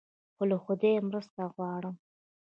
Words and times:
خو 0.35 0.43
له 0.51 0.57
خدایه 0.63 0.99
مرسته 1.09 1.41
غواړم. 1.55 1.95